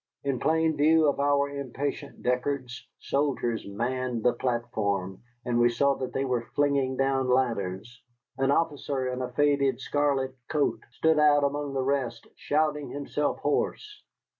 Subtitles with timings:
[0.23, 6.11] In plain view of our impatient Deckards soldiers manned the platform, and we saw that
[6.11, 8.01] they were flinging down ladders.
[8.39, 14.01] An officer in a faded scarlet coat stood out among the rest, shouting himself hoarse.